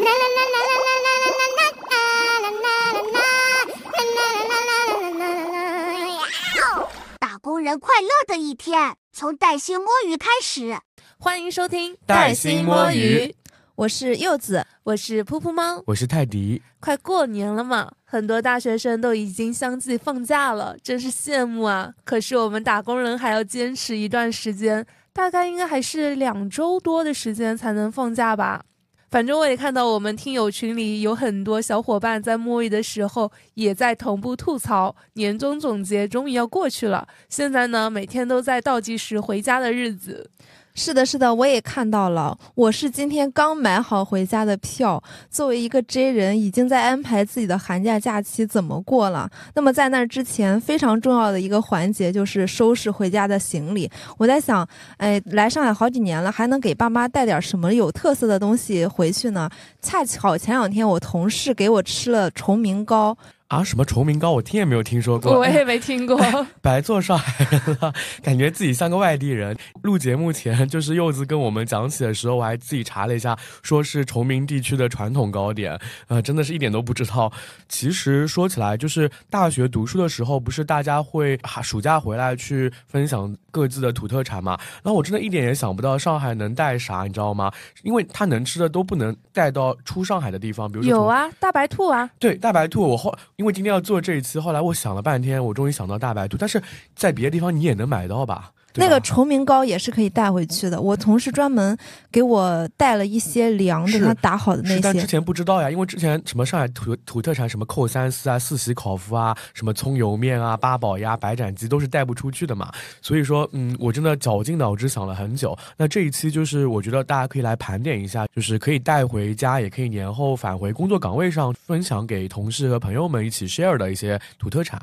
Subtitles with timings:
[7.18, 10.78] 打工人快乐的一天，从带薪摸鱼开始。
[11.18, 13.26] 欢迎收听《带薪摸鱼》，
[13.74, 16.62] 我是柚子，我是噗噗猫，我是泰迪。
[16.80, 21.92] 快过年了嘛，很多大学生都已经相继放假了，真是羡慕啊！
[22.04, 28.62] 可是我们打工人还要坚持一段时间，大概应该还是两周多的时间才能放假吧。
[29.10, 40.30] 反正我也看到我们听友群里有很多小伙伴在摸鱼的时候，也在同步吐槽年终总结终于要过去了，现在呢每天都在倒计时回家的日子。
[40.74, 42.36] 是的，是的，我也看到了。
[42.54, 45.02] 我是今天刚买好回家的票。
[45.28, 49.28] 作为一个 J 人，已经在安排自己的寒假假期怎么过了。
[49.54, 53.90] 那么在那之前，非常重要的一个环节就是收拾回家的行李。
[54.16, 54.66] 我在想，
[54.96, 59.50] 哎，来上海好几年了，还能给爸妈带点什么有特色的东西回去呢？
[59.82, 63.16] 恰巧前两天我同事给我吃了崇明糕。
[63.50, 66.16] 啊，什么崇明糕，我听也没有听说过，我也没听过，
[66.62, 69.56] 白做上海人了，感觉自己像个外地人。
[69.82, 77.32] 录节目前，就是柚子跟我们讲起的时候，我还自己查了一下，说是崇明地区的传统糕点，呃，真的是一点都不知道。
[77.68, 84.56] 其实说起来，就是大学读书的时候，不是大家会暑假回来去分享各自的土特产嘛？
[84.84, 87.50] 然后我真的一点也想不到上海能带啥，你知道吗？
[87.82, 93.12] 因为他能吃的都不能带到出上海的地方，比如有啊，大白兔啊，对，大白兔，我后。
[93.40, 96.62] 因为今天要做这一次，后来我想了半天，我终于想到大白兔，但是
[96.94, 98.52] 在别的地方你也能买到吧？
[98.74, 101.76] 那个崇明糕也是可以带回去的，我同事专门
[102.12, 104.80] 给我带了一些凉的，他打好的那些。
[104.80, 112.70] 但之前不知道呀，因为之前什么上海土土特产，什么扣三丝啊、四喜烤麸啊、什么葱油面啊、八宝鸭、白斩鸡都是带不出去的嘛。
[113.02, 115.56] 所以说，嗯，我真的绞尽脑汁想了很久。
[115.76, 124.80] 那这一期就是我觉得大家可以来盘点一下，就是可以带回家，也可以年后返回工作岗位上分享给同事和朋友们一起 share 的一些土特产。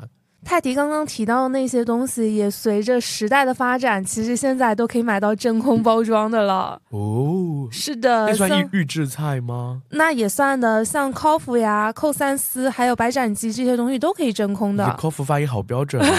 [0.48, 6.80] 泰迪刚刚提到的那些东西，也随着时代的发展，其实现在都可以买到真空包装的了。
[6.88, 9.82] 哦，是的，那算预预制菜吗？
[9.90, 14.96] 那也算的，像烤麸呀、扣三丝，还有白斩鸡这些东西都可以真空的。
[14.96, 16.10] 烤麸发音好标准啊！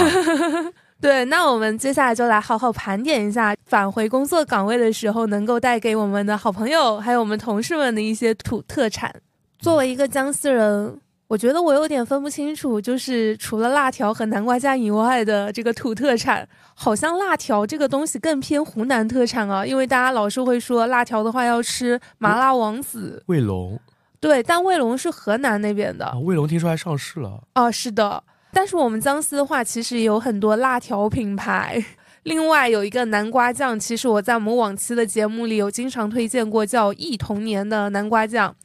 [1.02, 9.12] 对，那我们接下来就来好好盘点一下返回工作岗位的时候，能够带给我们的好朋友还有我们同事们的一些土特产。
[9.58, 11.00] 作为一个江西人。
[11.30, 23.80] 我觉得我有点分不清楚，就是除了辣条和南瓜酱以外的这个土特产，好像辣条这个东西更偏湖南特产啊，因为大家老是会说辣条的话要吃麻辣王子、卫龙，
[24.20, 31.86] 对，但卫龙是河南那边的，卫龙听说还上市了，哦，是的，但是我们江西的话，其实也有很多辣条品牌，
[32.24, 38.56] 另外有一个南瓜酱，其实我在我们往期的节目里有经常推荐过，叫忆童年的南瓜酱。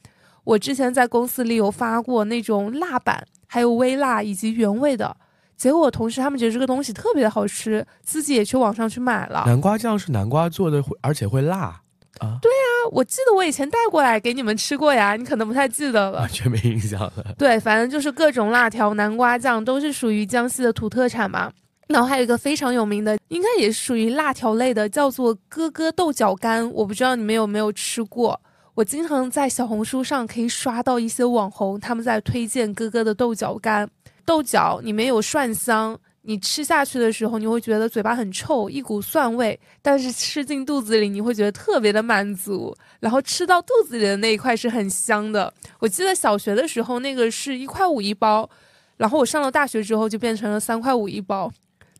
[0.45, 5.17] 我之前在公司里有发过那种辣版，还有微辣以及原味的，
[5.57, 9.43] 结果我同事他们觉得这个东西特别的好吃，自己也去网上去买了。
[9.45, 11.81] 南瓜酱是南瓜做的，而且会辣
[12.19, 12.37] 啊？
[12.41, 17.33] 对呀，我记得我以前带过来给你们吃过呀，你可能不太记得了，完全没印象了。
[17.37, 21.51] 对，反正就是各种辣条、南瓜酱都是属于江西的土特产嘛。
[21.87, 28.39] 然后还有一个非常有名的，应该也是属于辣条类的，叫做哥哥豆角干，我不知道你们有没有吃过。
[28.75, 33.89] 我经常在小红书上可以刷到一些网红，他们在推荐哥哥的豆角干。
[34.25, 42.75] 豆角里面有蒜香，你吃下去的时候你会觉得嘴巴很臭，一股蒜味，但是吃进肚子里你会觉得特别的满足。
[42.99, 45.53] 然后吃到肚子里的那一块是很香的。
[45.79, 48.49] 我记得小学的时候那个是一块五一包，
[48.97, 51.49] 然后我上了大学之后就变成了三块五一包，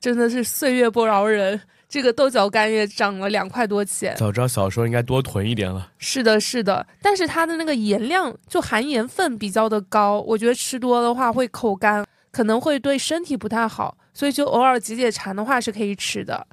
[0.01, 1.57] 真的是岁月不饶人。
[1.87, 5.91] 这个豆角干也涨了两块多钱，早知道小时候应该多囤一点了。
[5.97, 16.45] 是的，是的，但是它的那个盐量就含盐分比较的高，我觉得吃多的话会口干，可能会对身体不太好，所以就偶尔解解馋的话是可以吃的。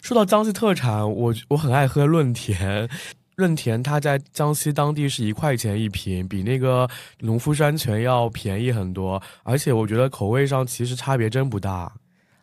[0.00, 2.88] 说到江西特产，我我很爱喝润田，
[3.36, 6.88] 润田它在江西当地是一块钱一瓶，比那个
[7.20, 11.92] 农夫山泉要便宜很多，而且我觉得口味上其实差别真不大。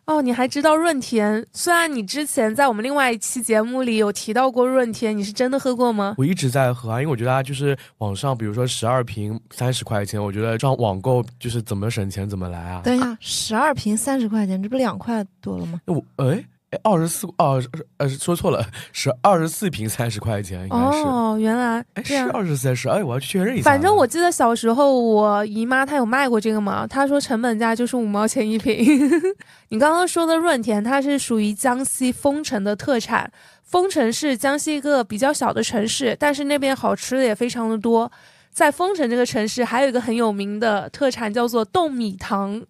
[0.06, 1.44] 哦，你还知道润田？
[1.52, 6.14] 虽然你之前在我们另外一期节目里有提到过润田，你是真的喝过吗？
[6.16, 12.82] 我一直在喝啊，因为我觉得它就是网上，比如说十二瓶三十块钱，我觉得这样网购就是怎么省钱怎么来啊。
[12.84, 15.80] 等一下，十二瓶三十块钱，这不两块多了吗？
[15.86, 16.44] 我哎。
[16.82, 17.62] 二十四哦，
[17.98, 23.64] 呃，说错了，是二十四瓶三十块钱，应该是哦，原来哎是二十四十，哎，我要去确认一下。
[23.64, 28.76] 反正我记得小时候我姨妈她有卖过这个嘛，她说成本价就是五毛钱一瓶。
[29.70, 33.30] 你刚刚说的润田，它是属于江西丰城的特产，
[33.62, 38.10] 丰城是江西一个比较小的城市，但是那边好吃的也非常的多。
[38.50, 42.62] 在丰城这个城市，还有一个很有名的特产叫做冻米糖。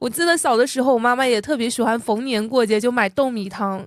[0.00, 3.86] 我记得小的时候，我妈妈也特别喜欢逢年过节就买豆米糖。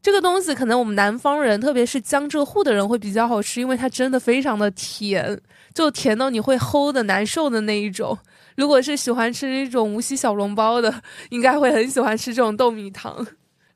[0.00, 5.38] 这个东西可能我们南方人，特别是江浙沪的人会比较好吃，因为它真的非常的甜，
[5.74, 8.18] 就甜到你会齁的难受的那一种。
[8.56, 13.26] 如果是喜欢吃那种无锡小笼包的，应该会很喜欢吃这种豆米糖。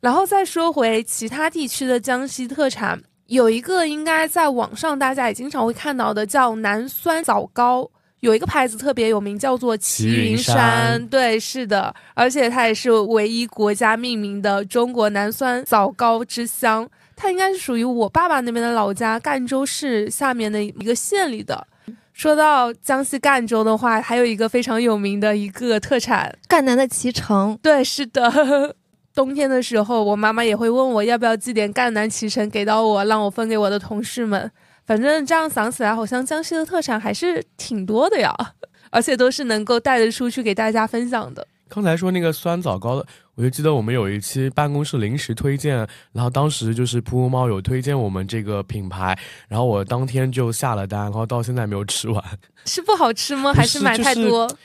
[0.00, 7.90] 然后再说回其他地区的江西特产，有一个应该在网上大家也经常会看到的，叫南酸枣糕。
[8.24, 11.06] 有一个牌子特别有名，叫做齐云山。
[11.08, 16.88] 对，是的，而且它也是唯一国家命名的中国南酸枣糕之乡。
[17.14, 21.66] 它应该是属于我爸爸那边的老家赣州市下面的一个县里的。
[22.14, 27.58] 说到江西赣州的话，还有一个非常有名的一个特产——赣南的脐橙。
[27.60, 28.74] 对，是的。
[29.14, 34.50] 冬天的时候，我妈妈也会问我要不要寄点赣南脐橙给到我，让我分给我的同事们。
[34.86, 38.34] 反正这样想起来，好像江西的特产还是挺多的呀，
[38.90, 41.46] 而且都是能够带得出去给大家分享的。
[41.68, 45.76] 刚才说那个酸枣糕的，我就记得我们有一期办公室临时推荐，
[46.12, 52.22] 然后当时就是噗噗猫有推荐我们这个品牌，然后我当天就下了单，然后到现在没有吃完。
[52.66, 53.52] 是不好吃吗？
[53.52, 54.46] 还是买太多？
[54.46, 54.62] 就是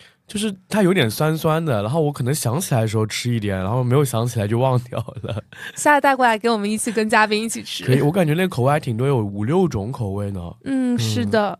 [0.68, 5.44] 它有点酸酸的，然后我可能想起来的时候吃一点，然后没有想起来就忘掉了。
[5.76, 7.84] 下次带过来给我们一起跟嘉宾一起吃。
[7.86, 10.40] 可以，我感觉那口味还挺多，有五六种口味呢。
[10.66, 11.58] 嗯，是的。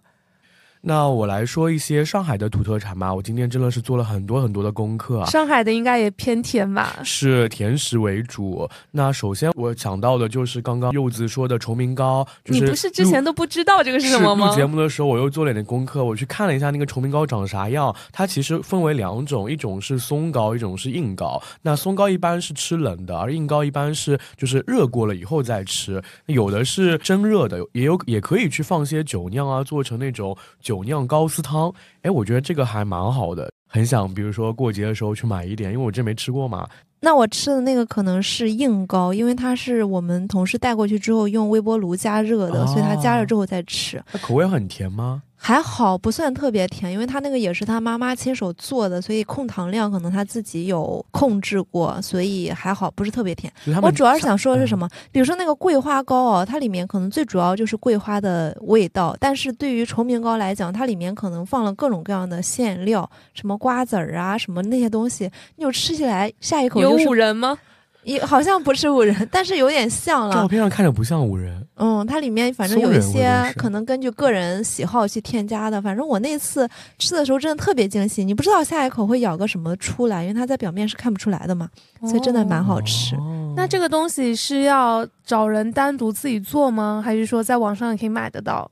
[0.82, 3.14] 那我来说一些上海的土特产吧。
[3.14, 5.26] 我今天真的是做了很多很多的功课。
[5.26, 6.96] 上海的应该也偏甜吧？
[7.04, 8.68] 是甜食为主。
[8.92, 12.26] 那首先我想到的就是刚刚柚子说的崇明糕。
[12.46, 14.48] 你不是之前都不知道这个是什么吗？
[14.48, 17.94] 录节目的时候我又做了点功课，我去看了一下那个崇明糕长啥样。
[18.14, 21.42] 它其实分为两种，一种是松糕，一种是硬糕。
[21.62, 26.02] 那松糕一般是吃冷的，而硬糕一般是就是热过了以后再吃。
[26.28, 30.38] 有的是蒸热的，也有也可以去放些酒酿啊，做成那种。
[30.70, 31.74] 酒酿高丝汤，
[32.04, 36.70] 哎，我觉得这个还蛮好的，很想比如说过节的时候去买一点，因为我这没吃过嘛。
[37.00, 44.00] 那我吃的那个可能是硬糕，因为它是我们同事带过去之后用微波炉加热的，所以它加热之后再吃。
[44.12, 45.24] 它口味很甜吗？
[45.42, 53.52] 还好不算特别甜，因为他那个也是他妈妈亲手做的，所以控糖量可能他自己有控制过，所以还好不是特别甜。
[53.82, 54.88] 我主要是想说的是什么？
[55.12, 67.58] 比如说那个桂花糕哦，它里面可能最主要就是桂花的味道，但是对于崇明糕来讲，它里面可能放了各种各样的馅料，什么瓜子儿啊，什么那些东西，你就吃起来下一口有五仁吗？
[68.04, 70.34] 也好像不是五仁，但是有点像了。
[70.34, 71.66] 照片上看着不像五仁。
[71.76, 75.82] 嗯，它里面反正有一些可能根据个人喜好去添加的。
[75.82, 76.68] 反正我那次
[76.98, 81.70] 吃的时候真的特别惊喜，你不知道下一口会咬个什么出来，因为它在表面是看不出来的嘛，
[82.02, 83.16] 所以真的蛮好吃。
[83.56, 87.02] 那这个东西是要找人单独自己做吗？
[87.04, 88.70] 还是说在网上也可以买得到？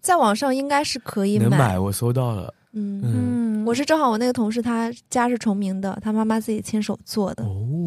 [0.00, 2.52] 在网上应该是可以买，我搜到了。
[2.78, 7.42] 嗯嗯，我是正好我那个同事他家是崇明的，他妈妈自己亲手做的。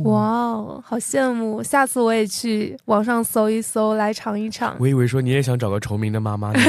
[0.06, 1.62] 哇哦，好羡慕！
[1.62, 4.76] 下次我也去网上搜一搜来尝一尝。
[4.80, 6.60] 我以为说你也想找个崇明的妈妈呢。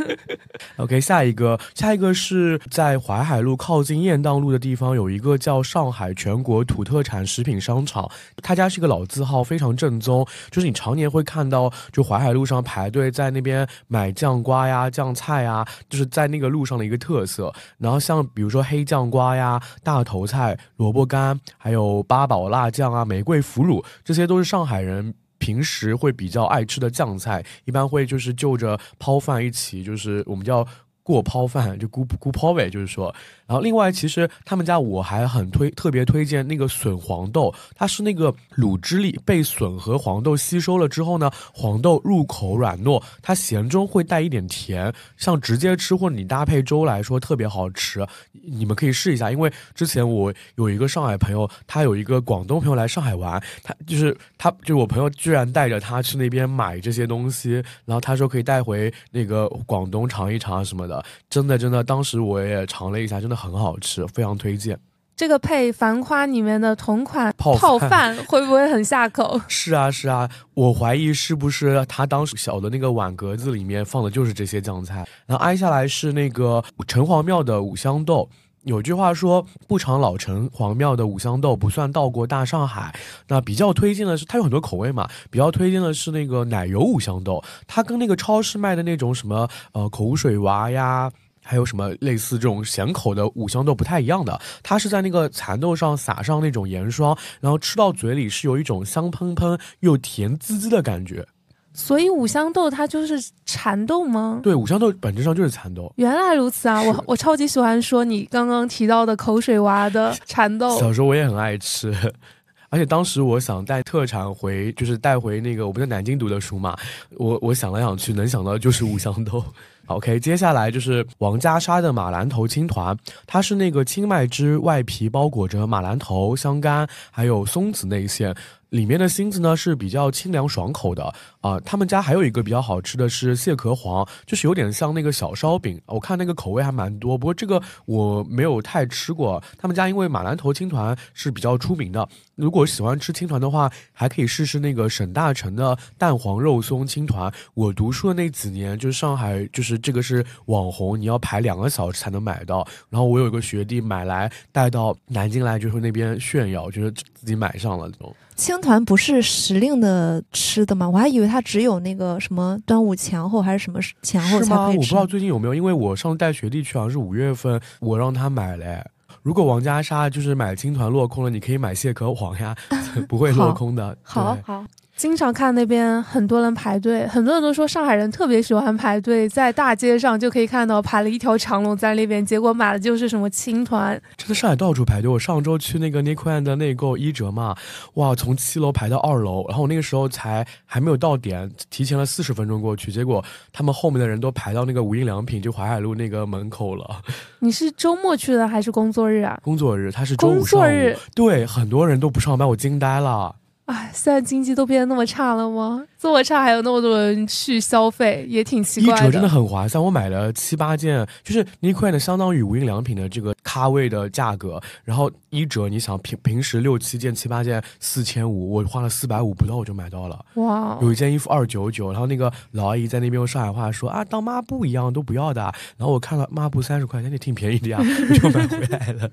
[0.78, 8.08] OK，下一个，下一个是在淮海路靠近雁荡路的地方有一个叫上海全国土特产食品商场，
[8.42, 17.41] 他家是一个老字号，非常正宗，就是你常年会看到就淮海路上排队在那边买酱瓜呀、酱菜呀，就是在那个路上的一个特色。
[17.78, 30.66] 然后像比如说黑酱瓜呀、大头菜、萝卜干，还有八宝辣酱啊、玫瑰腐乳，这些都是上海人平时会比较爱吃的酱菜，一般会就是就着泡饭一起，就是我们叫
[31.02, 33.14] 过泡饭，就咕咕泡呗，就是说。
[33.46, 49.30] 然后另外，其实他们家我还很推特别推荐那个笋黄豆，它是那个卤汁里被笋和黄豆吸收了之后呢，黄豆入口软糯，它咸中会带一点甜，像直接吃或者你搭配粥来说特别好吃，你们可以试一下。
[49.30, 60.91] 因为之前我有一个上海朋友，他有一个广东朋友来上海玩，他就是他就我朋友居然带着他去那边买这些东西，然后他说可以带回那个广东尝一尝什么的，
[61.28, 63.36] 真的真的，当时我也尝了一下，真的。
[63.42, 64.78] 很好吃，非常推荐。
[65.16, 69.40] 这个配《繁花》里面的同款泡饭 会不会很下口？
[69.48, 75.04] 是啊，是啊，我怀疑是不是他当时小的那个碗格子里面放的就是这些酱菜。
[75.26, 78.28] 然后挨下来是那个城隍庙的五香豆。
[78.64, 82.94] 有句话说，不尝老城隍庙的五香豆，不算到过大上海。
[83.26, 87.42] 那比较推荐的是，它有很多口味嘛，比较推荐的是那个奶油五香豆。
[87.66, 91.10] 它跟那个超市卖的那种什么呃口水娃呀。
[91.44, 101.26] 还有什么类似这种咸口的五香豆不太一样的，它是在那个蚕豆上撒上那种盐霜，然后吃到嘴里是有一种香喷喷又甜滋滋的感觉。
[101.74, 104.40] 所以五香豆它就是蚕豆吗？
[104.42, 105.90] 对，五香豆本质上就是蚕豆。
[105.96, 106.82] 原来如此啊！
[106.82, 110.78] 我我超级喜欢说你刚刚提到的口水娃的蚕豆。
[110.78, 111.94] 小时候我也很爱吃，
[112.68, 116.76] 而且当时我想带特产回，就是带回那个我不在南京读的书嘛，
[117.16, 119.42] 我我想来想去，能想到的就是五香豆。
[119.86, 128.34] OK，接下来就是王家沙的马兰头青团，它是那个青麦汁外皮包裹着马兰头、香干还有松子内馅，
[128.70, 131.12] 里面的芯子呢是比较清凉爽口的
[131.42, 139.42] 啊、他们家还有一个比较好吃的是蟹壳黄，就是有点像那个小烧饼，我看那个口味还蛮多，不过这个我没有太吃过。
[139.58, 147.32] 他们家因为马兰头青团是比较出名的，如果喜欢吃青团的话，还可以试试那个沈大成的蛋黄肉松青团。
[147.54, 152.66] 我读书的那几年，就是上海，就是这个是网红，你要排两个小时才能买到。
[152.88, 157.90] 然后我有一个学弟买来带到南京来，就是那边炫耀，就是自己买上了。
[158.34, 160.88] 青团不是时令的吃的吗？
[160.88, 164.38] 我还以为它只有那个什么端午前后还是什么前后？
[164.42, 164.94] 才可以吃我不知。
[164.94, 168.84] 道最近有没有，因为我上次带学弟去，好像是五月份，我让他买嘞。
[169.22, 172.54] 如果王家沙就是买青团落空了，你可以买蟹壳黄呀，
[173.08, 173.94] 不会落空的。
[173.94, 174.64] 对好好，
[175.02, 184.00] 经常看那边很多人排队，很多人都说上海人特别喜欢排队，在大街上就可以看到排了一条长龙在那边，结果买的就是什么青团。
[184.16, 185.10] 真的上海到处排队。
[185.10, 187.56] 我上周去那个 Nick One 的内购一折嘛，
[187.94, 197.02] 哇，从七楼排到二楼，然后我那个时候才还没有到点，提前了四十分钟过去，结果他们后面的人都排到那个无印良品，就淮海路那个门口了。
[197.40, 199.36] 你是周末去的还是工作日啊？
[199.42, 203.34] 工作日，他是周五工上午，作日对，很多人都不上班，我惊呆了。
[203.66, 205.84] 哎，现在经济都变得那么差了吗？
[205.96, 220.24] 这么差还有那么多人去消费，也挺奇怪一折真的很划算，我买了七八件，就是 One 的相当于无印良品的这个咖位的价格，然后一折，你想平平时六七件、七八件四千五，我花了四百五不到我就买到了。
[220.34, 220.76] 哇！
[220.82, 225.40] 有一件衣服二九九，然后那个老阿姨在那边用上海话说啊，当抹布一样都不要的。
[225.76, 229.08] 然后我看了抹布三十块钱，也挺便宜的呀，我就买回来了。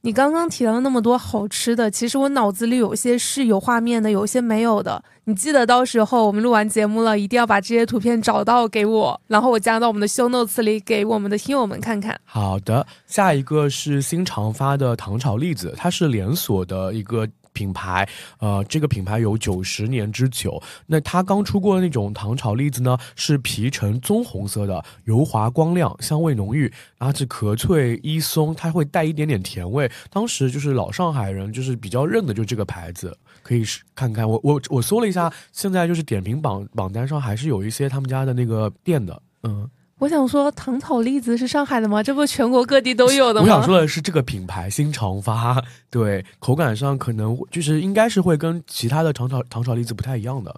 [0.00, 5.02] 你刚刚提了那么多好吃的，其实我脑子里有些是有画面的，有些没有的。
[5.24, 12.18] 你记得到时候我们录完节目了，一定要把这些图片找到给我，然后我加到我们的 show notes 里，给我们的听友们看看。
[12.24, 17.28] 好的，下一个是新常发的糖炒栗子，它是连锁的一个。
[17.58, 20.62] 品牌，呃，这个品牌有九十年之久。
[20.86, 29.90] 那它刚出过的那种糖炒栗子呢，是皮呈棕红色的，油滑光亮，香味浓郁，而且壳脆衣松，它会带一点点甜味。
[30.08, 34.28] 当时就是老上海人就是比较认的，就这个牌子，可以是看看。
[34.28, 39.68] 我我我搜了一下，现在就是点评榜榜单上还是有一些他们家的那个店的，嗯。
[39.98, 42.02] 我想说，糖炒栗子是上海的吗？
[42.02, 43.42] 这不全国各地都有的吗？
[43.42, 50.54] 我想说的是，这个品牌新长发，对口感上可能就是应该是会跟其他的糖炒糖炒栗子不太一样的。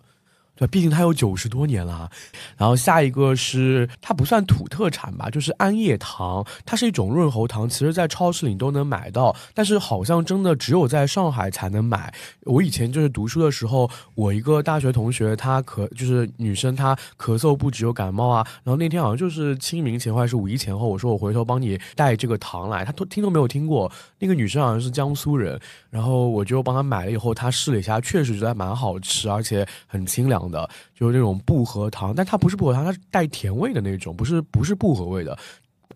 [0.61, 2.11] 对，毕竟它有九十多年了。
[2.59, 12.13] 然后下一个是它不算土特产吧，就是安叶糖，它是一种润喉糖，其实在超市里都能买到，但是好像真的只有在上海才能买。
[12.43, 23.91] 我以前就是读书的时候，我一个大学同学，她咳就是女生，她咳嗽不止有感冒啊，然后那天好像就是清明前或者是五一前后，我说我回头帮你带这个糖来，她都听都没有听过。
[24.19, 35.37] 那个女生好像是江苏人，然后我就帮她买了以后，她试了一下，确实觉得蛮好吃，而且很清凉的，就是那种薄荷糖，但它不是薄荷糖，它是带甜味的那种，不是不是薄荷味的。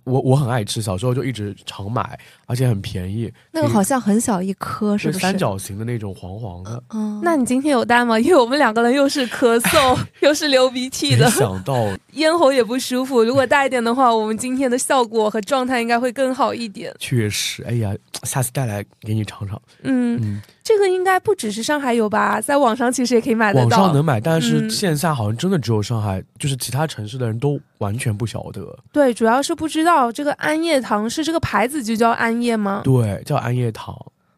[0.02, 3.32] 我我很爱吃，小时候就一直常买，而且很便宜。
[3.50, 5.18] 那个好像很小一颗，是不是？
[5.18, 6.82] 三角形的那种黄黄的。
[6.90, 8.20] 嗯，那你今天有带吗？
[8.20, 11.74] 因为我们两个人又是咳嗽 又是流鼻涕的没，想到
[12.12, 13.24] 咽喉也不舒服。
[13.24, 16.94] 如果带一点的话，我们今天的效果和状态应该会更好一点。
[16.98, 17.94] 确实，哎呀，
[18.24, 19.58] 下次带来给你尝尝。
[19.84, 23.86] 嗯，嗯，这个应该不只是上海有吧，在网上其实也可以买得到网。
[23.86, 28.76] 上能买，但是嗯线下好像真的只有上海，就是其他城市的人都完全不晓得。
[28.90, 32.80] 对，主要是不知道这个安叶堂是这个牌子就叫安叶吗？
[32.82, 33.94] 对，叫安叶堂。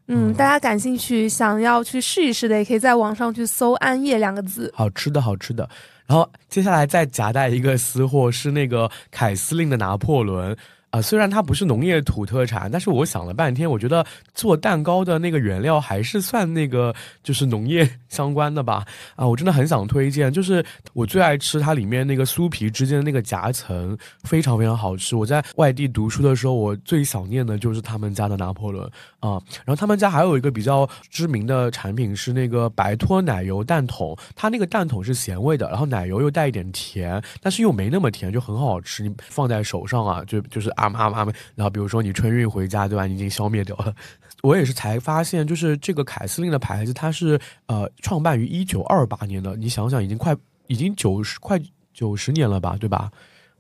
[0.08, 4.72] 嗯，嗯大家感兴趣想要去试一试的，也可以在网上去搜“安叶”两个字。
[4.74, 5.68] 好吃的，好吃的。
[6.06, 10.56] 然后接下来再夹带一个私货，是那个凯司令的拿破仑。
[10.96, 18.82] 啊、虽然它不是农业土特产，但是我想了半天，我觉得做蛋糕的那个原料还是算那个就是农业 相关的吧。
[19.14, 25.14] 啊，我真的很想推荐，就是我最爱吃它里面那个酥皮之间的那个夹层，非常非常好吃。
[25.16, 28.82] 我在外地读书的时候，我最想念的就是他们家的拿破仑
[29.20, 29.32] 啊。
[29.64, 39.02] 然后他们家还有一个比较知名的产品是那个白脱奶油蛋筒，它那个蛋筒是咸味的，然后奶油又带一点甜，但是又没那么甜，就很好吃。
[39.02, 41.32] 你放在手上啊，就就是啊嘛啊嘛啊嘛。
[41.54, 43.06] 然后比如说你春运回家，对吧？
[43.06, 43.94] 你已经消灭掉了。
[44.42, 51.60] 我也是才发现，就是这个凯司令的牌子，它是呃创办于一九二八年的，你想想已经快已经九十快
[51.92, 53.10] 九十年了吧，对吧？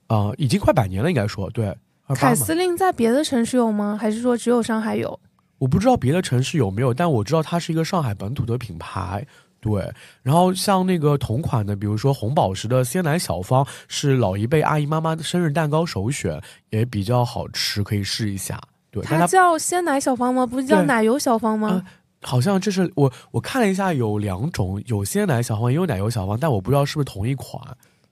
[0.08, 1.76] 啊、已经快百年了，应该说对。
[2.14, 3.98] 凯司令在别的城市有吗？
[4.00, 5.18] 还是说只有上海有？
[5.58, 9.26] 我不知道别的城市有没有，但我知道它是一个上海本土的品牌。
[9.60, 18.60] 对，然后像那个同款的，比如说红宝石的鲜奶小方，是老一辈阿姨妈妈的生日蛋糕首选，也比较好吃，可以试一下。
[18.90, 20.46] 对，它它叫鲜奶小方吗？
[20.46, 21.68] 不是叫奶油小方吗？
[21.68, 21.84] 啊
[22.22, 27.62] 好像这是我我看了一下，有两种，有鲜奶小方，也有奶油小方，但我不知道是不是同一款。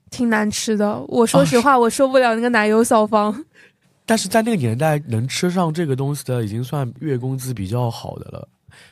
[0.09, 0.97] 挺难吃的。
[1.07, 3.43] 我说哦实话，我受不了那个奶油小方。
[4.05, 8.47] 但是在那个年代，能吃上这个东西的，已经算月工资比较好的了。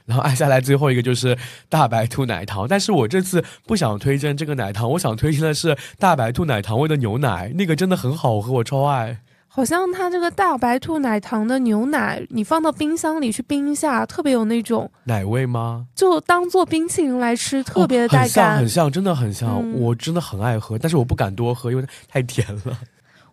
[0.05, 1.37] 然后按下来最后一个就是
[1.69, 9.19] 大白兔奶糖，但是我这次不想推荐这个奶糖，我想推荐的是大白兔奶糖味的牛奶，那个真的很好喝，我超爱。
[9.55, 15.85] 好像它这个大白兔奶糖的牛奶，你放到冰箱里去冰一下，特别有那种，奶味吗？
[15.93, 18.69] 就当做冰淇淋来吃，特别的哦带感很像很。
[18.69, 19.49] 像，真的很像。
[19.61, 22.75] 嗯我真的很爱喝，但是我不敢多喝，因为太甜了。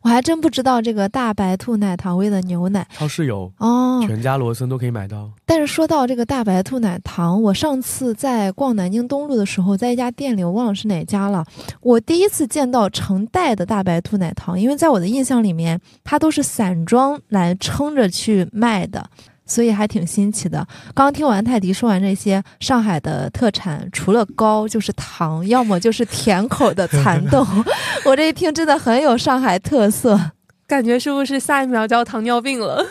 [0.03, 4.03] 我还真不知道这个大白兔奶糖味的牛奶超市有，哦。
[4.07, 5.31] 全家、罗森都可以买到。
[5.45, 11.45] 但是说到这个大白兔奶糖，我上次在逛南京东路的时候，在一家店里，我忘了是哪家了。
[11.83, 19.05] 我第一次见到成袋的大白兔奶糖，因为在我的印象里面，它都是散装来撑着去卖的。
[19.51, 20.65] 所以还挺新奇的。
[20.95, 27.45] 刚听完泰迪说完这些上海的特产，除了糕就是糖，要么就是甜口的蚕豆。
[28.07, 30.19] 我这一听真的很有上海特色。
[30.69, 32.87] 感觉是不是下一秒就要糖尿病了？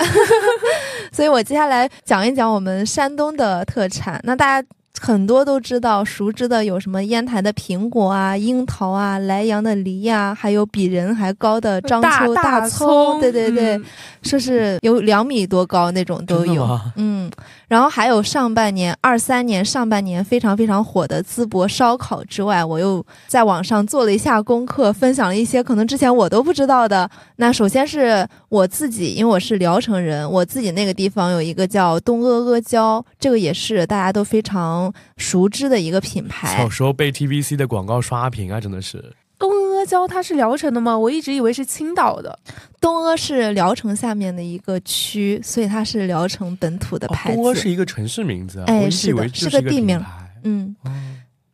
[1.14, 4.20] 所以我接下来讲一讲我们山东的特产。
[4.26, 4.68] 那大家
[5.00, 13.86] 很多都知道、熟知的有什么烟台的苹果啊、樱桃啊、莱阳的梨呀、还有比人还高的章丘大葱，对对对，嗯
[14.22, 16.78] 说是有两米多高那种都有。
[16.98, 17.32] 嗯，
[17.70, 27.10] 然后还有上半年二三年上半年非常非常火的淄博烧烤之外，我又在网上做了一下功课，分享了一些可能之前我都不知道的。
[27.38, 36.70] 那首先是我自己，因为我是聊城人，我自己那个地方有一个叫东阿阿胶，这个也是大家都非常熟知的一个品牌小。
[36.70, 39.14] 时候被 TVC 的广告刷屏啊，真的是。
[39.38, 40.98] 东阿胶它是聊城的吗？
[40.98, 42.38] 我一直以为是青岛的。
[42.82, 47.36] 东阿是聊城下面的一个区，所以它是聊城本土的哦牌子。
[47.36, 50.04] 东阿是一个城市名字啊，哎我一直以为是个是个地名
[50.44, 50.76] 嗯。
[50.84, 50.92] 哦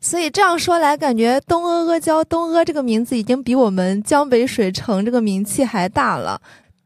[0.02, 6.40] 所以这样说来，感觉东阿阿胶东阿这个名字已经比我们江北水城这个名气还大了。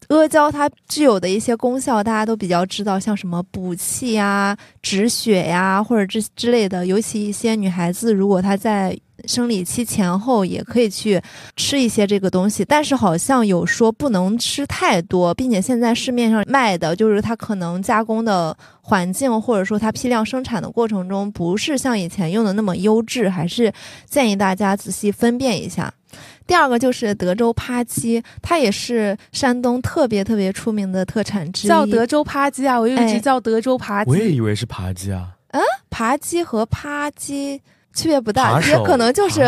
[0.10, 6.88] 阿胶它具有的一些功效，大家都比较知道，像什么补气呀、止血呀，或者这之类的。
[6.88, 11.22] 尤其一些女孩子，如果她在生理期前后，也可以去
[11.56, 12.64] 吃一些这个东西。
[12.66, 23.72] 但是好像有说不能吃太多，并且现在市面上卖的就是它可能加工的环境，或者说它批量生产的过程中，不是像以前用的那么优质，还是
[24.06, 25.94] 建议大家仔细分辨一下。
[26.48, 31.70] 第二个就是德州扒鸡，它也是山东特别特别出名的特产之一。
[31.70, 34.10] 叫德州扒鸡啊，我一直哎叫德州扒鸡。
[34.10, 37.62] 我也以为是扒鸡啊，嗯扒鸡和扒鸡
[37.94, 39.42] 区别不大，也可能就是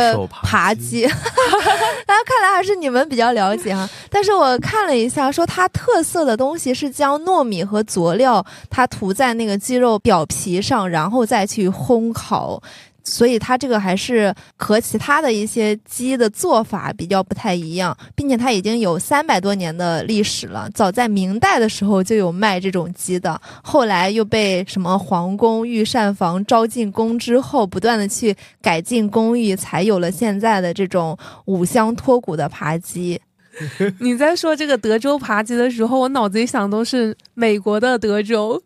[0.44, 1.08] 扒鸡。
[2.06, 3.90] 大家看来还是你们比较了解哈。
[4.10, 12.62] 但是我看了一下，说它特色的东西是将糯米和佐料它涂在那个鸡肉表皮上，然后再去烘烤。
[13.04, 20.70] 所以它这个还是和其他的一些鸡的做法比较不太一样，并且它已经有三百多年的历史了。
[20.74, 33.20] 早在明代的时候就有卖这种鸡的，后来又被什么皇宫御膳房招进宫之后，不断的去改进工艺，才有了现在的这种五香脱骨的扒鸡。
[34.00, 38.62] 你在说这个德州扒鸡的时候，我脑子里想都是美国的德州。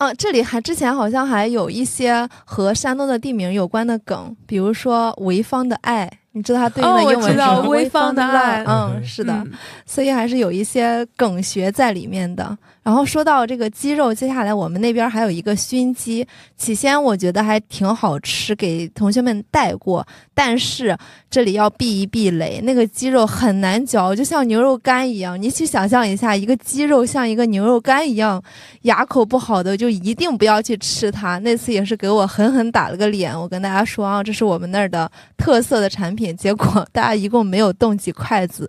[0.00, 9.52] 嗯，这里还之前好像还有一些和山东的地名有关的梗，比如说潍坊的爱，你知道它对应的英文是潍坊的爱嗯，是的，嗯
[9.84, 12.56] 所以还是有一些梗学在里面的。
[12.82, 20.96] 然后说到这个鸡肉，接下来我们那边还有一个熏鸡，起先我觉得还挺好吃，给同学们带过，但是
[21.28, 25.40] 这里要避一避雷，那个鸡肉很难嚼，就像牛肉干一样。
[25.40, 28.42] 你去想象一下，一个鸡肉像一个牛肉干一样，
[28.82, 31.38] 牙口不好的就一定不要去吃它。
[31.38, 38.68] 那次也是给我狠狠打了个脸，我跟大家说啊，这是我们那儿的特色的产品，结果大家一共没有动几筷子。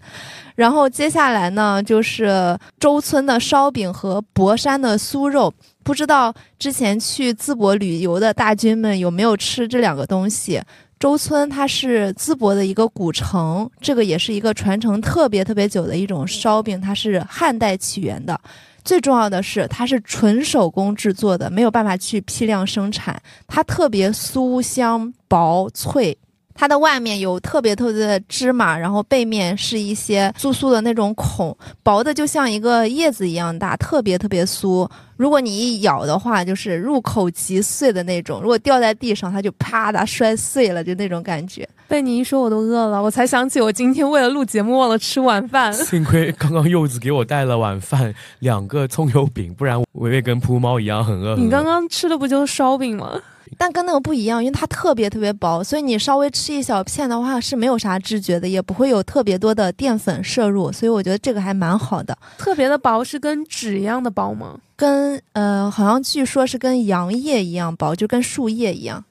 [0.54, 5.54] 然后接下来呢，就是周村的烧饼和博山的酥肉。
[5.84, 10.60] 不知道之前去淄博旅游的大军们有没有吃这两个东西？
[11.00, 18.40] 周村它是淄博的一个古城，这个也是一个传承特别特别久的一种烧饼，它是汉代起源的。
[18.84, 26.18] 最重要的是，它是纯手工制作的，没有办法去批量生产，它特别酥香薄脆。
[26.62, 34.88] 它的外面有特别特别的芝麻，然后背面是一些酥酥的那种孔，薄的就像一个叶子一样大，特别特别酥。
[35.18, 38.40] 如果你一咬的话，就是入口即碎的那种。
[38.42, 41.68] 如果掉在地上，它就啪嗒摔碎了，就那种感觉。
[41.88, 43.02] 被你一说，我都饿了。
[43.02, 45.74] 我才想起我今天为了录节目忘了吃晚饭。
[45.74, 51.36] 幸亏刚刚柚子给我带了晚饭，两个葱油饼，不然我也跟扑猫一样很饿。
[51.38, 53.20] 你刚刚吃的不就是烧饼吗？
[53.58, 62.18] 但跟那个不一样，因为它特别特别薄，所以你稍微吃一小片的话是没有啥知觉的，也不会有特别多的淀粉摄入，所以我觉得这个还蛮好的。
[62.38, 64.58] 特别的薄是跟纸一样的薄吗？
[64.76, 69.04] 跟呃，好像据说是跟杨叶一样薄，就跟树叶一样。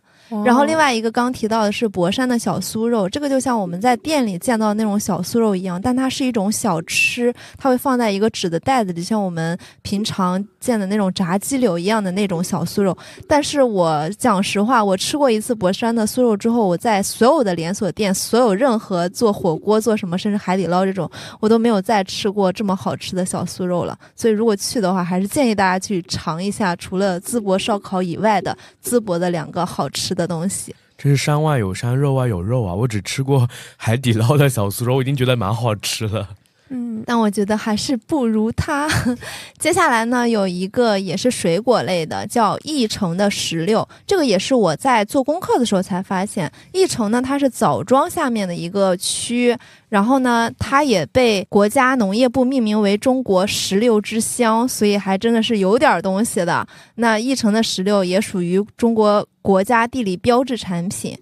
[0.45, 12.97] 然后另外一个刚提到的是博山的小酥肉，这个就像我们在店里见到的那种小酥肉一样，但它是一种小吃，它会放在一个纸的袋子里，像我们平常见的那种炸鸡柳一样的那种小酥肉。
[13.27, 23.99] 但是我讲实话，我吃过一次博山的酥肉之后，我在所有的连锁店，所有任何做火锅、做什么，甚至海底捞这种，我都没有再吃过这么好吃的小酥肉了。
[24.14, 30.19] 所以如果去的话，还是建议大家去尝一下，除了淄博烧烤以外的淄博的两个好吃的。
[30.20, 32.74] 的东西，这是山外有山，肉外有肉啊！
[32.74, 36.28] 我只吃过海底捞的小酥肉，我已经觉得蛮好吃了。
[36.72, 38.88] 嗯，但我觉得还是不如它。
[39.59, 43.87] 接下来呢，有一个也是水果类的，叫益城的石榴。
[44.06, 49.56] 这个也是我在做功课的时候才发现，益城呢，它是枣庄下面的一个区。
[49.88, 56.64] 然后呢，它也被国家农业部命名为中国石榴之乡，所以还真的是有点东西的。
[56.94, 61.18] 那益城的石榴也属于中国国家地理标志产品。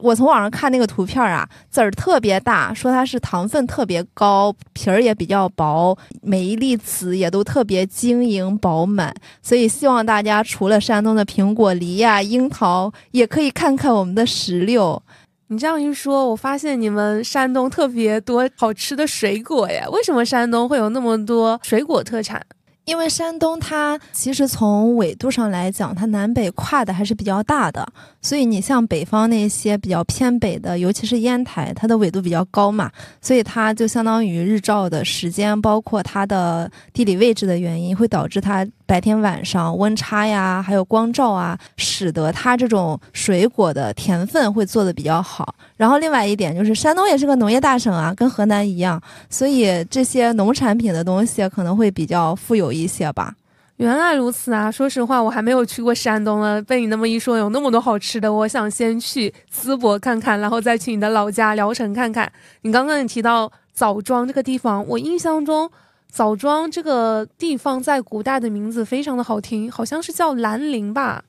[0.00, 9.14] 我从网上看那个图片啊，籽儿特别大，说它是糖分特别高，皮儿也比较薄，每一粒籽也都特别晶莹饱满。
[9.42, 15.00] 所以希望大家除了山东的苹果、梨呀、樱桃，也可以看看我们的石榴。
[15.48, 19.86] 你这样一说，我发现你们山东特别多好吃的水果呀。
[19.90, 22.42] 为什么山东会有那么多水果特产？
[22.84, 27.86] 因为山东它其实从纬度上来讲，它南北跨的还是比较大的，
[28.20, 32.90] 所以你像北方那些比较偏北的，尤其是烟台，它的纬度比较高嘛，
[33.20, 45.54] 所以它就相当于日照的时间，包括它的地理位置的原因，会导致它白天晚上温差呀，还有光照啊，使得它这种水果的甜分会做的比较好。
[45.78, 49.00] 然后另外一点就是，山东也是个农业大省啊，跟河南一样，
[49.30, 52.70] 所以这些农产品的东西可能会比较富有。
[52.70, 53.34] 一些吧，
[53.76, 54.70] 原来如此啊！
[54.70, 56.60] 说实话，我还没有去过山东呢。
[56.60, 62.30] 被你那么一说，有那么多好吃的，我想先去淄博看看，然后再去你的老家聊城看看。
[62.60, 65.70] 你刚刚也提到枣庄这个地方，我印象中
[66.12, 71.24] 枣庄这个地方在古代的名字非常的好听，好像是叫兰陵吧？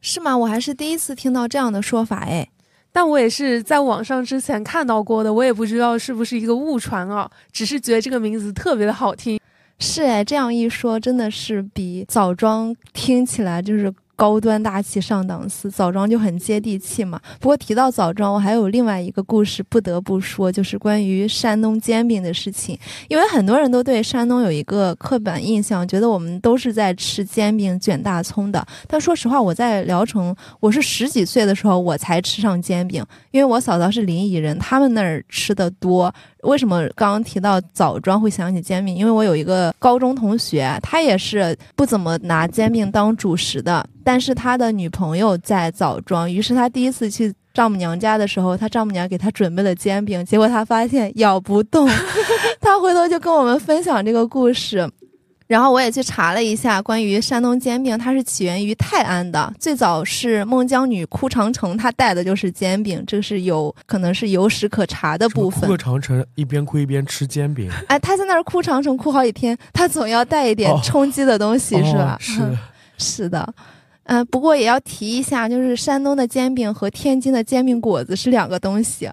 [0.00, 0.38] 是吗？
[0.38, 2.48] 我还是第一次听到这样的说法哎。
[2.92, 9.40] 但我也是在网上之前看到过的，我也不知道是不是一个误传啊，只是觉得这个名字特别的好听。
[9.80, 13.92] 是哎，这样一说，真的是比枣庄听起来就是。
[14.20, 17.18] 高端大气上档次，枣庄就很接地气嘛。
[17.40, 22.78] 不过提到枣庄，我还有另外一个故事不得不说，就是关于山东煎饼的事情。
[23.08, 28.62] 因为很多人都对山东有一个刻板印象，觉得我们都是在吃煎饼卷大葱的。
[28.86, 36.14] 但说实话，我在聊城，我是十几岁的时候我才吃上煎饼，因为我嫂嫂是临沂人，他们那儿吃的多。
[36.42, 38.94] 为什么刚刚提到枣庄会想起煎饼？
[38.94, 43.86] 因为我有一个高中同学，他也是不怎么拿煎饼当主食的。
[44.10, 51.88] 但是他的女朋友在枣庄，于是他第一次去丈母娘家的时候，他丈母娘给他准备了煎饼，结果他发现咬不动，
[52.60, 54.90] 他回头就跟我们分享这个故事。
[55.46, 65.70] 然后我也去查了一下关于山东煎饼，它是起源于泰安的，最早是孟姜女哭长城，她带的就是煎饼，这是有可能是有史可查的部分。
[65.70, 72.16] 哭长城一边哭一边吃煎饼，哎，他在那儿哭长城哭好几天，他总要带一点充饥的东西，是吧？
[72.18, 72.40] 是
[72.98, 73.54] 是的。
[74.10, 79.08] 嗯，不过也要提一下，就是山东的煎饼和天津的煎饼果子是两个东西。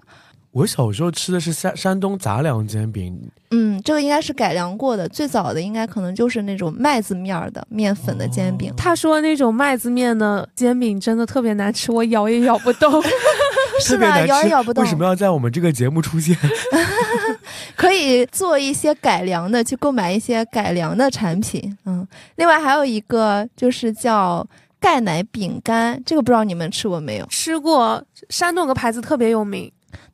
[0.50, 3.16] 我小时候吃的是山山东杂粮煎饼，
[3.52, 8.74] 嗯，这个应该是改良过的，最早的应该可能就是那种麦子面的面粉的煎饼。
[8.76, 13.00] 他说那种麦子面的煎饼真的特别难吃，我咬也咬不动。
[13.80, 14.82] 是的，咬也咬不动。
[14.82, 16.36] 为什么要在我们这个节目出现？
[17.76, 21.78] 可以做一些改良的，去购买一些改良的产品。
[21.84, 24.44] 嗯，另外还有一个就是叫。
[24.80, 27.26] 钙奶饼干，这个不知道你们吃过没有？
[27.26, 29.70] 吃过，山东有个牌子特别有名，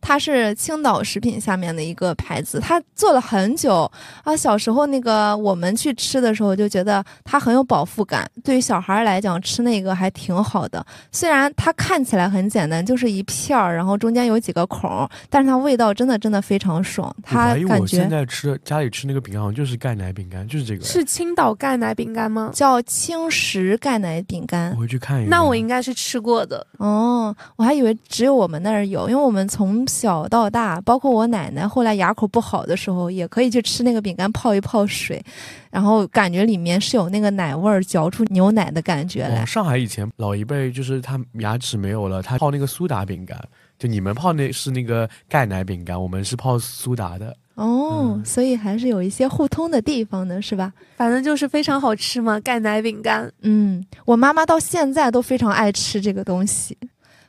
[0.07, 3.91] 它是青岛食品下面的一个牌子，它做了很久
[4.23, 4.37] 啊。
[4.37, 10.85] 小时候那个我们去吃的时候就觉得它很有饱腹感，对于小孩来讲吃那个还挺好的。
[11.11, 17.11] 虽然它看起来很简单，就是一片儿，然后中间有几个孔，但是它味道真的真的非常爽。
[17.23, 20.85] 它感觉现在吃家里吃那个饼干好像就是钙奶饼干，就是这个。
[20.85, 22.51] 是青岛钙奶饼干吗？
[22.53, 24.73] 叫青石钙奶饼干。
[24.73, 25.31] 我回去看一下。
[25.31, 35.23] 那我应该是吃过的哦，我还以为只有我们那儿有，因为我们从小到大，包括我奶奶后来牙口不好的时候，也可以去吃那个饼干，泡一泡水，
[35.71, 39.47] 然后感觉里面是有那个奶味儿，嚼出牛奶的感觉来。
[39.47, 43.39] 上海以前老一辈就是他牙齿没有了，他泡那个苏打饼干，
[43.79, 47.37] 就你们泡那是那个钙奶饼干，我们是泡苏打的。
[47.55, 50.73] 哦，所以还是有一些互通的地方的，是吧？
[50.97, 53.31] 反正就是非常好吃嘛，钙奶饼干。
[53.43, 56.77] 嗯，我妈妈到现在都非常爱吃这个东西。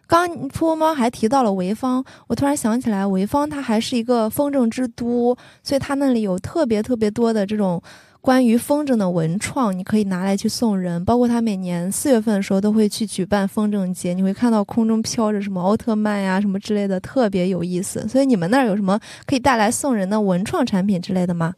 [0.07, 7.81] 刚噗猫还提到了潍坊，我突然想起来，潍坊它还是一个风筝之都，所以它那里有特别特别多的这种。
[8.21, 18.07] 关于风筝的文创，你可以拿来去送人，包括它每年四月份的时候都会去举办风筝节，你会看到空中飘着什么奥特曼呀什么之类的，特别有意思。
[18.07, 21.53] 所以你们那儿有什么可以带来送人的文创产品之类的吗？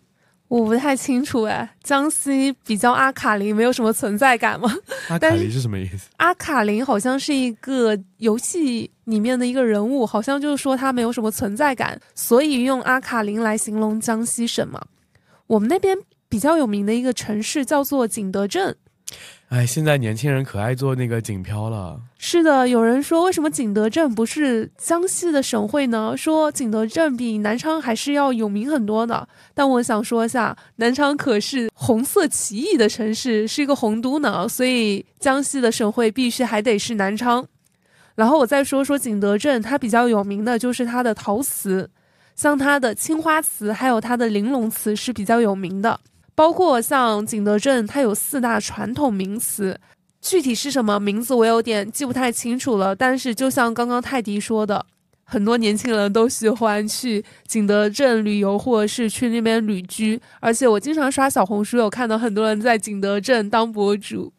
[0.48, 4.74] 我不太清楚哎，江西比较阿卡林没有什么存在感吗？
[5.10, 6.10] 阿卡林是什么意思？
[6.18, 14.82] 阿卡林好像是一个游戏里面的一个人物，好像就是说他没有什么存在感，所以用阿卡林来形容江西省嘛。
[15.48, 15.98] 我们那边。
[16.30, 18.76] 比较有名的一个城市叫做景德镇，
[19.50, 21.98] 哎，现在年轻人可爱做那个景漂了。
[22.18, 26.14] 是的，有人说为什么景德镇不是江西的省会呢？
[26.18, 29.26] 说景德镇比南昌还是要有名很多的。
[29.54, 37.48] 但我想说一下，南昌可是红色起义的城市，是一个红都呢，所以江西的省会必须还得是南昌。
[38.16, 41.90] 然后我再说说景德镇，它比较有名的就是它的陶瓷，
[42.36, 45.98] 像它的青花瓷，还有它的玲珑瓷是比较有名的。
[46.38, 49.80] 包括像景德镇，它有四大传统名词，
[50.22, 52.96] 具体是什么名字我有点记不太清楚了。
[52.96, 54.86] 但是就像刚刚泰迪说的，
[55.24, 60.22] 很多年轻人都喜欢去景德镇旅游，或者是去那边旅居。
[60.40, 64.32] 而且我经常刷小红书，有看到很多人在景德镇当博主。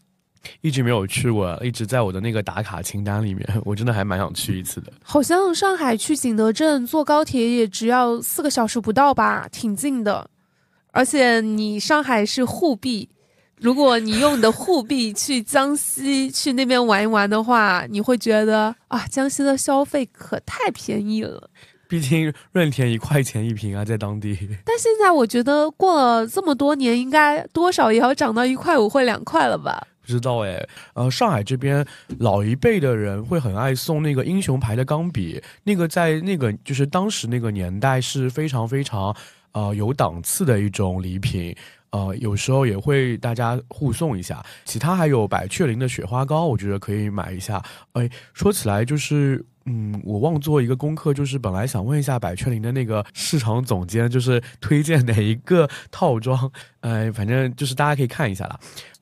[0.61, 4.93] 一直没有去过，一直在我的那个打卡清单里面， 我真的还蛮想去一次的。
[5.03, 10.31] 好像上海去景德镇坐高铁也只要四个小时不到吧，挺近的。
[10.93, 13.09] 而且你上海是沪币，
[13.61, 21.51] 如果你用你的沪币去江西去那边玩一玩的话，你会觉得啊，江西的消费可太便宜了。
[21.89, 24.37] 毕竟润田一块钱一瓶啊，在当地。
[24.65, 29.87] 但现在我觉得过了这么多年，应该多少也要涨到一块五或两块了吧？
[30.03, 30.67] 不知道哎。
[30.95, 31.87] 呃，上海这边
[32.19, 39.15] 老一辈的人会很爱送那个英雄牌的钢笔，那个在那个就是当时那个年代是非常非常。
[39.59, 41.53] 呃，有档次的一种礼品，
[41.91, 44.41] 呃，有时候也会大家互送一下。
[44.65, 47.61] 其他还有百雀羚的雪花膏，我觉得可以买一下。
[47.95, 56.49] 哎，说起来就是，嗯，我忘做一个功课，就是本来想问一下百雀羚的那个市场总监，就是推荐哪一个套装。
[56.79, 58.61] 哎，反正就是大家可以看一下啦。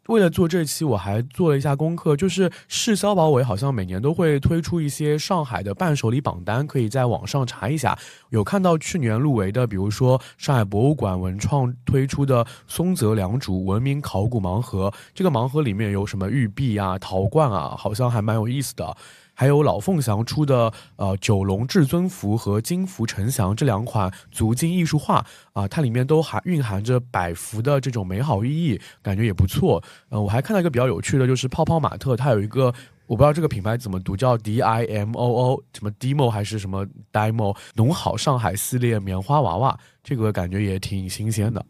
[0.08, 7.98] 为了做这期，我还做了一下功课，就是市消保委好像每年都会推出一些上海的伴手礼榜单，可以在网上查一下。
[8.30, 18.96] 有看到去年入围的，比如说上海博物馆文创推出的松泽良渚文明考古盲盒，这个盲盒里面有什么玉璧啊、陶罐啊，好像还蛮有意思的。
[19.38, 25.22] 还有老凤祥出的呃九龙至尊符和金福呈祥这两款足金艺术画
[25.52, 29.82] 啊，它里面都含蕴含着百福的这种美好寓意，感觉也不错。
[30.08, 32.72] 呃，我还看到一个比较有趣的，就是泡泡玛特，它有一个
[33.06, 41.62] 我不知道这个品牌怎么读，叫 D I M O O，什么 Demo 还是什么 Demo，农好上海系列棉花娃娃，这个感觉也挺新鲜的。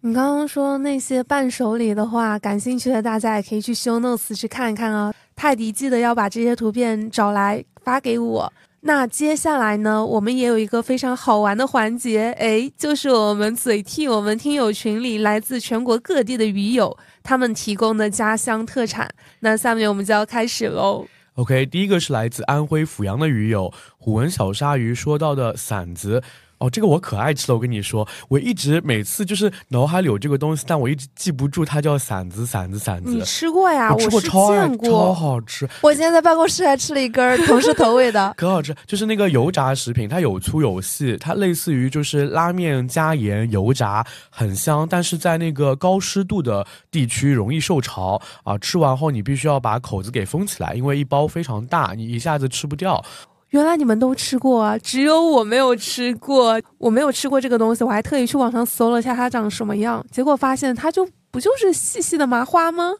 [0.00, 5.12] 你刚刚说那些伴手礼的话，感兴趣的大家也可以去修 notes 去看一看哦。
[5.38, 8.52] 泰迪记得要把这些图片找来发给我。
[8.80, 19.08] 那接下来呢，我们也有一个非常好玩的环节，哎，就是我们嘴替我们听友群里来自全国各地的鱼友他们提供的家乡特产。
[19.38, 21.06] 那下面我们就要开始喽。
[21.34, 26.20] OK，第一个是来自安徽阜阳的鱼友虎纹小鲨鱼说到的馓子。
[26.58, 27.56] 哦，这个我可爱吃了。
[27.56, 33.10] 我跟你说，我一直每次就是脑海里有这个东西，但我一直记不住它叫馓子，馓子，馓子。
[33.10, 33.92] 你吃过呀？
[33.94, 35.68] 我吃过，超爱，超好吃。
[35.80, 38.74] 我今天在办公室还吃了一根同事投喂的， 可好吃。
[38.86, 44.86] 就是那个油炸食品，它有粗有细，它类似于就是拉面加盐油炸，很香。
[44.88, 53.04] 但是在那个高湿度的地区容易受潮啊，吃完后你必须要把口子给封起来，因为一包非常大，你一下子吃不掉。
[53.50, 56.60] 原来你们都吃过啊，只有我没有吃过。
[56.76, 62.92] 我没有吃过这个东西，我还特意去网上搜了一下它长什么样，结果发现它就不就是细细的麻花吗？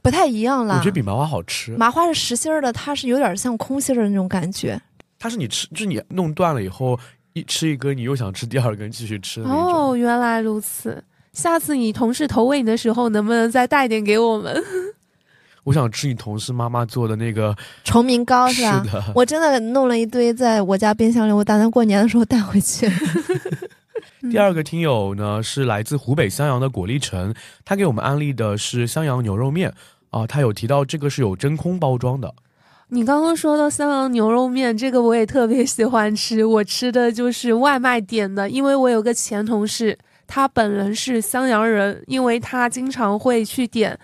[0.00, 0.76] 不太一样啦。
[0.76, 1.76] 我觉得比麻花好吃。
[1.76, 4.80] 麻花是实心儿的，它是有点像空心儿的那种感觉。
[5.18, 6.96] 它是你吃，就是你弄断了以后，
[7.32, 9.90] 一吃一根，你又想吃第二根，继续吃的那种。
[9.90, 11.02] 哦，原来如此。
[11.32, 14.64] 下次你同事投喂你的时候，能不能再带点给我们？
[15.68, 17.54] 我想吃你同事妈妈做的那个
[17.84, 18.82] 崇明糕是吧？
[18.90, 19.04] 的。
[19.14, 22.90] 我真的弄了一堆在我家冰箱里，我打算过年的时候带回去。
[24.30, 27.34] 第二个听友呢是来自湖北襄阳的果粒橙，
[27.66, 29.70] 他给我们安利的是襄阳牛肉面
[30.08, 32.32] 啊，他有提到这个是有真空包装的。
[32.88, 43.98] 你刚刚说到襄阳牛肉面，这个我也特别喜欢吃，我吃的就是外卖点的，因为我有个前同事，他本人是襄阳人，因为他经常会去点。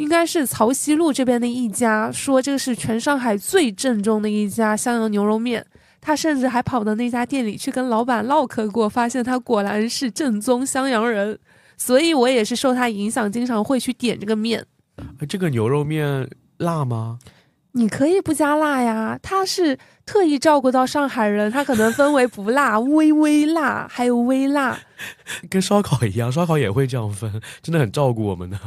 [0.00, 5.64] 应该是曹溪路这边的一家，说这个是全上海最正宗的一家襄阳牛肉面。
[6.00, 11.38] 他甚至还跑到那家店里去跟老板唠嗑过，发现他果然是正宗襄阳人。
[11.76, 14.64] 所以我也是受他影响，经常会去点这个面。
[15.28, 17.18] 这个牛肉面辣吗？
[17.72, 19.18] 你可以不加辣呀。
[19.22, 24.78] 他是特意照顾到上海人，他可能分为不辣、 微微辣，还有微辣，
[25.50, 28.58] 跟烧烤一样，烧烤也会这样分，真的很照顾我们的。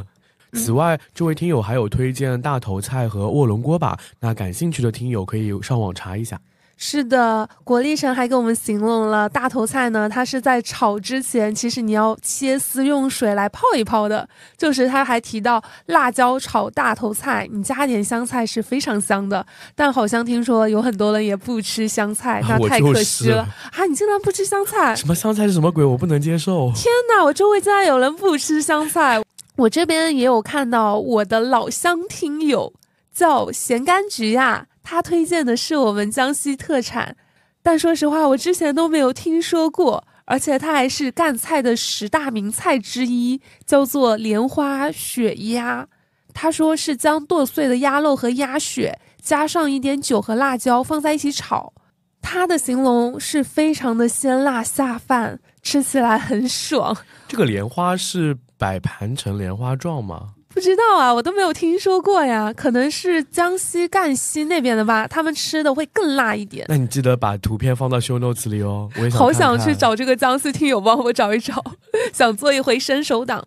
[0.54, 6.40] 此外，这位听友还有推荐大头菜和卧龙锅巴，那感兴趣的听友可以上网查一下。
[6.76, 14.28] 是的，果粒橙还给我们形容了大头菜呢，它是在炒之前，其实你要切丝用水来泡一泡的。
[14.58, 19.46] 就是他还提到辣椒炒大头菜，你加点香菜是非常香的。
[19.76, 23.86] 但好像听说有很多人也不吃香菜，那太可惜了啊！
[23.88, 24.96] 你竟然不吃香菜？
[24.96, 25.84] 什么香菜是什么鬼？
[25.84, 26.72] 我不能接受！
[26.74, 29.22] 天哪，我周围竟然有人不吃香菜。
[29.56, 32.74] 我这边也有看到我的老乡听友
[33.12, 37.16] 叫咸柑橘呀，他推荐的是我们江西特产，
[37.62, 45.86] 但说实话我之前都没有听说过，而且它还是赣菜的十大名菜之一，叫做莲花血鸭。
[46.32, 51.72] 他说是将剁碎的鸭肉和鸭血加上一点酒和辣椒放在一起炒，
[52.20, 56.96] 他的形容是非常的鲜辣下饭，吃起来很爽。
[57.28, 58.36] 这个莲花是。
[58.58, 60.30] 摆盘成莲花状吗？
[60.54, 62.52] 不知道啊，我都没有听说过呀。
[62.56, 66.64] 可能是江西赣西那边的吧，他们吃的会更辣一点。
[66.68, 68.88] 那你记得把图片放到 show notes 里哦。
[68.96, 71.60] 我也好想去找这个江西听友帮我找一找，
[72.14, 73.44] 想做一回伸手党。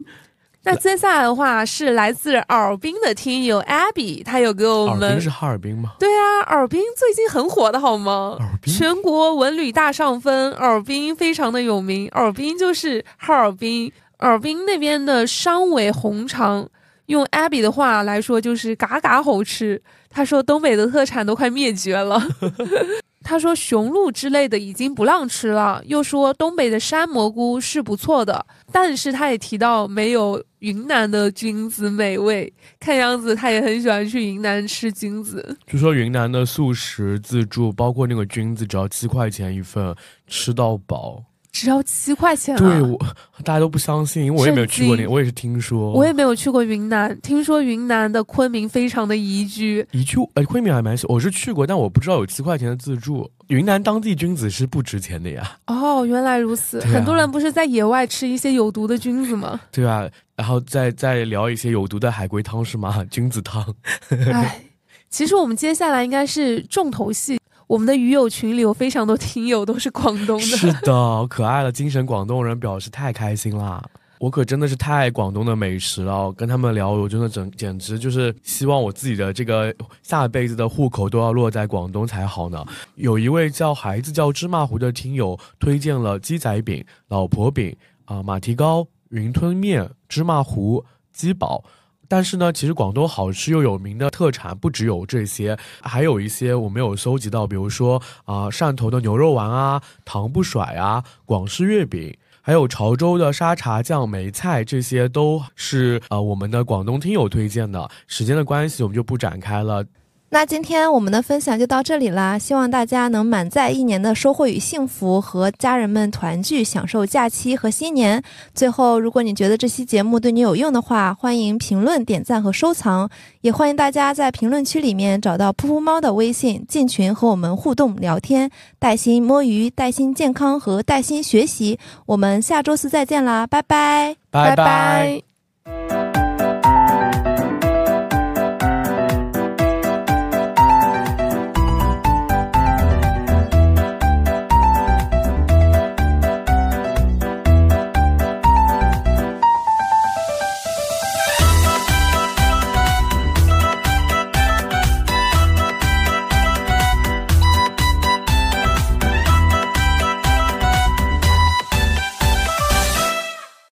[0.64, 5.00] 那接下来的话是来自哈尔滨的听友 Abby，他有给我们。
[5.00, 5.94] 哈尔滨是哈尔滨吗？
[5.98, 8.38] 对啊，哈尔滨最近很火的好吗？
[8.66, 12.10] 全国文旅大上分，哈尔滨非常的有名。
[12.10, 13.90] 哈尔滨就是哈尔滨。
[14.20, 16.68] 哈尔滨那边的商尾红肠，
[17.06, 19.82] 用 Abby 的话来说就是嘎嘎好吃。
[20.10, 22.22] 他说东北的特产都快灭绝了。
[23.24, 32.52] 他说雄鹿之类的已经不让吃了，又说东北的山蘑菇是不错的，但是他也提到没有云南的菌子美味。
[32.80, 35.58] 看样子他也很喜欢去云南吃菌子。
[35.68, 39.94] 据说云南的素食自助，包括那个菌子，只要七块钱一份，
[40.26, 41.22] 吃到饱。
[41.60, 42.60] 只要七块钱啊！
[42.60, 42.96] 对我，
[43.44, 45.92] 大家都不相信，因为我也没有去过那，我也是听说。
[45.92, 49.84] 我也没有去过云南，听说云南的昆明非常的宜居。
[49.92, 53.28] 宜居，哎，昆明还蛮小我是去过，但我不知道有七块钱的自助。
[53.48, 55.58] 云南当地菌子是不值钱的呀。
[55.66, 56.80] 哦，原来如此。
[56.82, 59.60] 很多人不是在野外吃一些有毒的菌子吗？
[59.72, 63.04] 对啊，然后再再聊一些有毒的海龟汤是吗？
[63.10, 63.66] 菌子汤。
[64.32, 64.62] 哎，
[65.10, 67.40] 其实我们接下来应该是重头戏。
[67.68, 73.84] 我们的鱼友群里有非常多听友都是广东的，是的，可爱了，精神广东人表示太开心啦！
[74.20, 82.66] 我可真的是太爱广东的美食了，跟他们聊，我真的整简直就是希望我自己的这个下辈子的户口都要落在广东才好呢。
[82.96, 87.76] 有一位叫孩子叫芝麻糊的听友推荐了鸡仔饼、老婆饼
[88.06, 91.64] 啊、马蹄糕、云吞面、芝麻糊、鸡煲。
[92.08, 107.90] 但是呢，其实广东好吃又有名的特产不只有这些，还有一些我没有搜集到，比如说啊汕头的牛肉丸啊、糖不甩啊、广式月饼，还有潮州的沙茶酱梅菜，这些都是啊我们的广东听友推荐的。
[108.08, 109.84] 时间的关系，我们就不展开了。
[110.30, 118.22] 那今天我们的分享就到这里啦，希望大家能满载一年的收获与幸福，和家人们团聚，享受假期和新年。
[118.54, 128.52] 最后，如果你觉得这期节目对你有用的话，欢迎评论、点赞和收藏，也欢迎大家在评论区里面找到噗噗猫的微信，进群和我们互动聊天。
[128.80, 135.27] 带薪摸鱼，带薪健康和带薪学习，我们下周四再见啦，拜拜，拜拜。